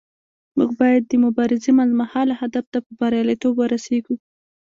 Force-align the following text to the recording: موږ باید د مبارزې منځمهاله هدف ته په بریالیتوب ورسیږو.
موږ 0.57 0.69
باید 0.81 1.03
د 1.07 1.13
مبارزې 1.25 1.71
منځمهاله 1.79 2.33
هدف 2.41 2.65
ته 2.73 2.79
په 2.85 2.91
بریالیتوب 2.99 3.53
ورسیږو. 3.57 4.15